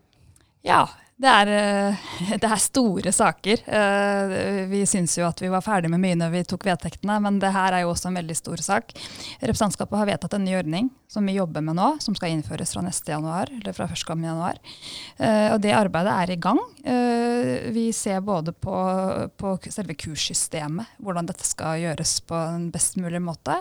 Ja, 0.68 0.84
det 1.22 1.30
er, 1.30 1.50
eh, 1.54 2.06
det 2.42 2.48
er, 2.48 2.62
store 2.62 3.12
saker. 3.14 3.62
Eh, 3.66 4.66
vi 4.70 4.82
syns 4.88 5.14
jo 5.18 5.26
at 5.28 5.42
vi 5.42 5.50
var 5.52 5.64
ferdig 5.64 5.90
med 5.92 6.02
mye 6.02 6.18
når 6.18 6.34
vi 6.34 6.42
tok 6.48 6.66
vedtektene, 6.66 7.20
men 7.22 7.38
det 7.42 7.52
her 7.54 7.76
er 7.76 7.84
jo 7.84 7.92
også 7.92 8.10
en 8.10 8.18
veldig 8.18 8.38
stor 8.38 8.62
sak. 8.64 8.94
Representantskapet 9.42 10.00
har 10.00 10.10
vedtatt 10.10 10.36
en 10.38 10.46
ny 10.46 10.56
ordning 10.58 10.90
som 11.12 11.26
vi 11.28 11.36
jobber 11.36 11.60
med 11.60 11.76
nå, 11.76 11.88
som 12.00 12.16
skal 12.16 12.32
innføres 12.32 12.72
fra 12.72 12.82
neste 12.82 13.12
januar, 13.12 13.50
eller 13.52 13.76
fra 13.76 13.84
1. 13.84 14.14
januar. 14.24 14.58
Eh, 15.18 15.48
og 15.52 15.60
det 15.62 15.74
arbeidet 15.76 16.14
er 16.16 16.34
i 16.34 16.40
gang. 16.40 16.60
Vi 16.82 17.84
ser 17.94 18.22
både 18.26 18.50
på, 18.56 18.72
på 19.38 19.50
selve 19.70 19.94
kurssystemet, 19.94 20.96
hvordan 20.98 21.28
dette 21.28 21.46
skal 21.46 21.78
gjøres 21.78 22.16
på 22.26 22.34
en 22.34 22.64
best 22.74 22.96
mulig 22.98 23.20
måte. 23.22 23.54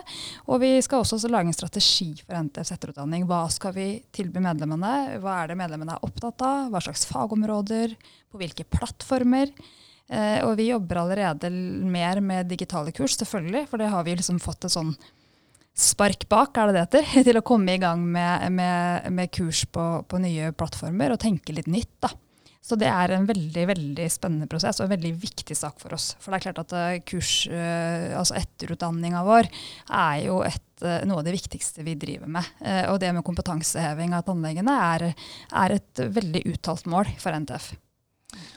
Og 0.48 0.58
vi 0.64 0.72
skal 0.82 1.04
også 1.04 1.30
lage 1.30 1.52
en 1.52 1.54
strategi 1.54 2.10
for 2.24 2.34
NTFs 2.48 2.74
etterutdanning. 2.74 3.28
Hva 3.30 3.44
skal 3.52 3.76
vi 3.76 3.86
tilby 4.16 4.42
medlemmene? 4.42 5.20
Hva 5.22 5.36
er 5.42 5.52
det 5.52 5.60
medlemmene 5.60 5.94
er 5.94 6.08
opptatt 6.08 6.42
av? 6.48 6.72
Hva 6.72 6.82
slags 6.82 7.06
fagområder? 7.06 7.51
Områder, 7.52 7.96
på 8.32 8.40
hvilke 8.40 8.64
plattformer. 8.64 9.52
Eh, 10.12 10.40
og 10.44 10.56
vi 10.58 10.70
jobber 10.70 11.02
allerede 11.02 11.50
mer 11.50 12.20
med 12.20 12.50
digitale 12.50 12.92
kurs, 12.92 13.16
selvfølgelig, 13.20 13.66
for 13.70 13.80
det 13.80 13.90
har 13.92 14.04
vi 14.04 14.16
liksom 14.16 14.40
fått 14.42 14.66
et 14.66 14.74
sånn 14.74 14.94
spark 15.72 16.26
bak, 16.28 16.56
er 16.56 16.68
det 16.68 16.74
det 16.76 16.82
heter, 16.84 17.24
til 17.28 17.40
å 17.40 17.46
komme 17.46 17.76
i 17.76 17.80
gang 17.80 18.02
med, 18.04 18.48
med, 18.52 19.08
med 19.12 19.32
kurs 19.32 19.64
på, 19.72 19.86
på, 20.08 20.20
nye 20.20 20.52
plattformer 20.56 21.14
og 21.14 21.22
tenke 21.22 21.54
litt 21.56 21.70
nytt. 21.70 21.94
da. 22.04 22.12
Så 22.62 22.78
det 22.78 22.86
er 22.86 23.10
en 23.10 23.26
veldig 23.26 23.64
veldig 23.72 24.08
spennende 24.12 24.46
prosess 24.50 24.78
og 24.78 24.86
en 24.86 24.94
veldig 24.94 25.12
viktig 25.18 25.56
sak 25.58 25.80
for 25.82 25.96
oss. 25.96 26.12
For 26.22 26.30
det 26.30 26.38
er 26.38 26.44
klart 26.46 26.60
at 26.62 26.74
eh, 26.78 27.00
kurs, 27.02 27.32
eh, 27.50 28.12
altså 28.14 28.38
etterutdanninga 28.38 29.24
vår 29.26 29.50
er 29.98 30.20
jo 30.28 30.40
et, 30.46 30.84
eh, 30.86 31.02
noe 31.10 31.20
av 31.20 31.26
det 31.26 31.34
viktigste 31.34 31.82
vi 31.86 31.98
driver 31.98 32.30
med. 32.30 32.52
Og 32.92 33.00
det 33.02 33.10
med 33.16 33.26
kompetanseheving 33.26 34.14
av 34.14 34.26
tannlegene 34.28 34.76
er, 34.94 35.08
er 35.64 35.78
et 35.80 36.04
veldig 36.14 36.46
uttalt 36.54 36.86
mål 36.90 37.10
for 37.18 37.34
NTF. 37.34 37.72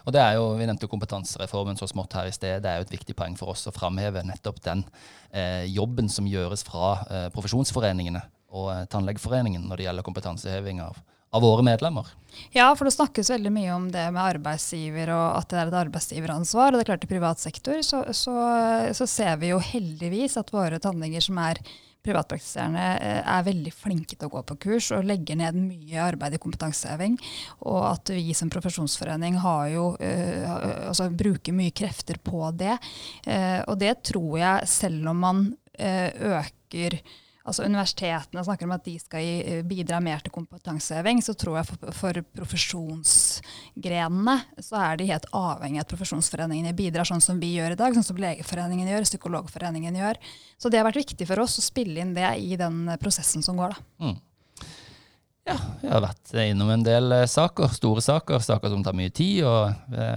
Og 0.05 0.13
det 0.15 0.21
er 0.21 0.37
jo, 0.37 0.53
Vi 0.59 0.67
nevnte 0.67 0.89
kompetansereformen 0.91 1.77
så 1.79 1.87
smått 1.89 2.15
her 2.17 2.29
i 2.29 2.35
sted. 2.35 2.61
Det 2.63 2.71
er 2.71 2.79
jo 2.79 2.87
et 2.87 2.95
viktig 2.95 3.15
poeng 3.17 3.35
for 3.39 3.53
oss 3.55 3.65
å 3.67 3.75
framheve 3.75 4.23
nettopp 4.27 4.61
den 4.65 4.85
eh, 5.31 5.65
jobben 5.71 6.09
som 6.11 6.29
gjøres 6.29 6.65
fra 6.67 6.93
eh, 7.09 7.27
profesjonsforeningene 7.35 8.23
og 8.55 8.71
eh, 8.73 8.85
Tannlegeforeningen 8.91 9.67
når 9.67 9.81
det 9.81 9.87
gjelder 9.89 10.07
kompetanseheving 10.07 10.81
av, 10.85 11.01
av 11.35 11.43
våre 11.43 11.65
medlemmer. 11.65 12.07
Ja, 12.55 12.67
for 12.75 12.87
det 12.87 12.95
snakkes 12.95 13.31
veldig 13.31 13.51
mye 13.53 13.73
om 13.75 13.87
det 13.91 14.05
med 14.11 14.23
arbeidsgiver 14.23 15.11
og 15.15 15.25
at 15.39 15.49
det 15.51 15.59
er 15.61 15.71
et 15.71 15.79
arbeidsgiveransvar. 15.85 16.71
Og 16.71 16.79
det 16.79 16.85
er 16.85 16.91
klart 16.91 17.07
i 17.07 17.11
privat 17.11 17.43
sektor 17.43 17.81
så, 17.85 18.03
så, 18.15 18.35
så 18.95 19.07
ser 19.09 19.39
vi 19.43 19.53
jo 19.53 19.61
heldigvis 19.63 20.37
at 20.41 20.51
våre 20.55 20.81
tannleger 20.83 21.23
som 21.23 21.39
er 21.43 21.61
privatpraktiserende 22.05 22.85
eh, 23.01 23.21
er 23.25 23.45
veldig 23.47 23.73
flinke 23.73 24.13
til 24.15 24.27
å 24.27 24.33
gå 24.35 24.43
på 24.51 24.57
kurs 24.67 24.91
og 24.95 25.07
legger 25.09 25.39
ned 25.39 25.57
mye 25.57 26.03
arbeid 26.03 26.37
i 26.37 26.41
kompetanseheving. 26.41 27.17
Og 27.65 27.81
at 27.89 28.13
vi 28.13 28.35
som 28.37 28.51
profesjonsforening 28.53 29.39
jo, 29.73 29.87
uh, 29.97 30.87
altså 30.91 31.09
bruker 31.09 31.55
mye 31.55 31.73
krefter 31.75 32.19
på 32.21 32.43
det. 32.57 32.77
Uh, 33.25 33.61
og 33.65 33.79
det 33.81 33.95
tror 34.11 34.37
jeg, 34.41 34.69
selv 34.69 35.11
om 35.11 35.23
man 35.25 35.45
uh, 35.79 36.09
øker 36.35 36.99
altså 37.45 37.63
Universitetene 37.65 38.43
snakker 38.45 38.65
om 38.67 38.73
at 38.75 38.85
de 38.87 38.95
skal 38.99 39.21
eh, 39.21 39.61
bidra 39.67 39.99
mer 40.03 40.19
til 40.23 40.33
kompetanseheving. 40.33 41.21
Så 41.23 41.33
tror 41.37 41.59
jeg 41.59 41.67
for, 41.69 41.77
for 41.95 42.13
profesjonsgrenene 42.39 44.35
så 44.65 44.75
er 44.81 44.93
de 44.99 45.11
helt 45.11 45.27
avhengig 45.35 45.79
av 45.79 45.85
at 45.85 45.93
profesjonsforeningene 45.93 46.73
bidrar 46.77 47.05
sånn 47.07 47.23
som 47.23 47.39
vi 47.41 47.49
gjør 47.55 47.71
i 47.75 47.79
dag. 47.79 47.91
Sånn 47.95 48.09
som 48.09 48.21
Legeforeningen 48.21 48.87
gjør, 48.91 49.07
Psykologforeningen 49.09 49.93
gjør. 50.01 50.15
Så 50.57 50.65
det 50.71 50.79
har 50.81 50.87
vært 50.89 51.03
viktig 51.03 51.25
for 51.29 51.37
oss 51.45 51.59
å 51.61 51.67
spille 51.67 51.97
inn 52.01 52.15
det 52.17 52.31
i 52.41 52.57
den 52.59 52.77
prosessen 53.01 53.41
som 53.45 53.55
går. 53.61 53.69
da. 53.75 53.77
Mm. 54.07 54.17
Ja, 55.45 55.57
vi 55.77 55.89
har 55.91 56.01
vært 56.01 56.31
innom 56.41 56.69
en 56.73 56.81
del 56.85 57.11
eh, 57.13 57.29
saker, 57.29 57.69
store 57.77 58.01
saker, 58.01 58.39
saker 58.41 58.69
som 58.73 58.81
tar 58.83 58.97
mye 58.97 59.13
tid. 59.13 59.45
og 59.45 59.69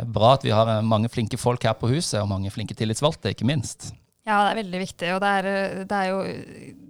Bra 0.08 0.28
at 0.38 0.44
vi 0.46 0.56
har 0.56 0.66
eh, 0.78 0.84
mange 0.86 1.12
flinke 1.12 1.36
folk 1.36 1.60
her 1.68 1.76
på 1.76 1.92
huset, 1.92 2.22
og 2.22 2.30
mange 2.32 2.48
flinke 2.54 2.74
tillitsvalgte, 2.78 3.36
ikke 3.36 3.44
minst. 3.48 3.92
Ja, 4.28 4.42
det 4.44 4.48
er 4.50 4.58
veldig 4.58 4.78
viktig. 4.82 5.10
Og 5.14 5.20
det 5.24 5.28
er, 5.38 5.46
det 5.88 5.98
er, 5.98 6.08
jo, 6.10 6.16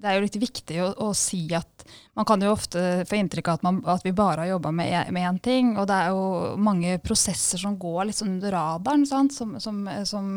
det 0.03 0.09
er 0.11 0.17
jo, 0.17 0.23
litt 0.25 0.37
viktig 0.43 0.79
å, 0.83 0.89
å, 1.07 1.09
si 1.15 1.45
at 1.55 1.85
man 2.19 2.27
kan 2.27 2.43
jo 2.43 2.51
ofte 2.51 2.81
få 3.07 3.15
inntrykk 3.15 3.51
av 3.53 3.59
at, 3.61 3.67
man, 3.67 3.77
at 3.87 4.03
vi 4.03 4.11
bare 4.17 4.43
har 4.43 4.51
jobba 4.57 4.73
med 4.75 5.15
én 5.15 5.39
ting. 5.45 5.71
Og 5.79 5.87
det 5.87 5.95
er 5.95 6.17
jo 6.17 6.57
mange 6.59 6.97
prosesser 7.05 7.63
som 7.63 7.77
går 7.79 8.09
litt 8.09 8.19
sånn 8.19 8.33
under 8.35 8.57
radaren, 8.57 9.05
som, 9.07 9.31
som, 9.31 9.55
som, 9.63 9.79
som, 10.09 10.33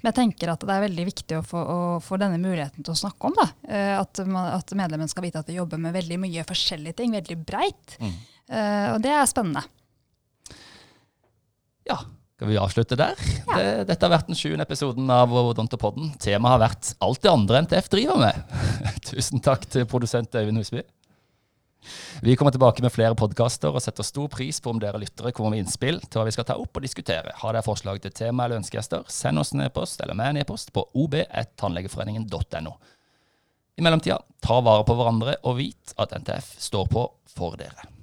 jeg 0.00 0.16
tenker 0.16 0.54
at 0.54 0.64
det 0.64 0.76
er 0.78 0.86
veldig 0.86 1.06
viktig 1.10 1.40
å 1.42 1.44
få, 1.44 1.60
å 1.60 1.80
få, 2.04 2.16
denne 2.22 2.40
muligheten 2.40 2.86
til 2.86 2.96
å 2.96 3.00
snakke 3.02 3.28
om. 3.28 3.36
Eh, 3.68 3.92
at, 3.98 4.22
man, 4.24 4.54
at 4.56 4.72
medlemmene 4.72 5.12
skal 5.12 5.26
vite 5.26 5.44
at 5.44 5.52
vi 5.52 5.58
jobber 5.58 5.82
med 5.82 5.98
veldig 5.98 6.22
mye 6.24 6.46
forskjellige 6.48 7.02
ting, 7.02 7.18
veldig 7.20 7.36
breit. 7.44 7.98
Mm. 8.00 8.16
Og 8.50 9.04
det 9.04 9.12
er 9.14 9.28
spennende. 9.30 9.60
Ja. 11.86 12.00
Skal 12.40 12.48
vi 12.48 12.56
avslutte 12.56 12.96
der? 12.96 13.18
Ja. 13.20 13.52
Det, 13.52 13.64
dette 13.90 14.06
har 14.06 14.14
vært 14.14 14.30
den 14.30 14.38
sjuende 14.38 14.64
episoden 14.64 15.10
av 15.12 15.28
Odontopodden. 15.36 16.14
Temaet 16.24 16.54
har 16.54 16.62
vært 16.62 16.88
alt 17.04 17.20
det 17.20 17.28
andre 17.28 17.60
NTF 17.66 17.90
driver 17.92 18.16
med. 18.16 18.54
Tusen 19.10 19.42
takk 19.44 19.66
til 19.68 19.84
produsent 19.84 20.38
Øyvind 20.40 20.56
Husby. 20.56 20.80
Vi 22.24 22.38
kommer 22.40 22.56
tilbake 22.56 22.80
med 22.80 22.94
flere 22.96 23.12
podkaster 23.12 23.76
og 23.76 23.84
setter 23.84 24.08
stor 24.08 24.32
pris 24.32 24.56
på 24.64 24.72
om 24.72 24.80
dere 24.80 25.02
lyttere 25.04 25.34
kommer 25.36 25.52
med 25.52 25.66
innspill 25.66 26.00
til 26.00 26.16
hva 26.16 26.24
vi 26.30 26.32
skal 26.38 26.48
ta 26.48 26.56
opp 26.56 26.80
og 26.80 26.88
diskutere. 26.88 27.36
Har 27.42 27.52
dere 27.52 27.66
forslag 27.68 28.00
til 28.00 28.16
tema 28.16 28.48
eller 28.48 28.62
ønskegjester, 28.62 29.04
send 29.12 29.44
oss 29.44 29.52
en 29.52 29.66
e-post 29.68 30.00
eller 30.00 30.16
med 30.16 30.32
en 30.32 30.40
e-post 30.46 30.72
på 30.72 30.88
ob1tannlegeforeningen.no. 30.96 32.76
I 33.76 33.84
mellomtida, 33.84 34.16
ta 34.40 34.62
vare 34.64 34.88
på 34.88 34.96
hverandre 34.96 35.36
og 35.44 35.60
vit 35.60 35.92
at 36.00 36.16
NTF 36.24 36.54
står 36.72 36.88
på 36.88 37.08
for 37.36 37.60
dere. 37.60 37.99